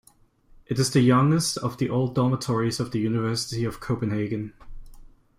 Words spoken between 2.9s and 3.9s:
University of